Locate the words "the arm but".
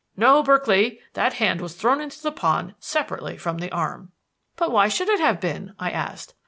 3.59-4.71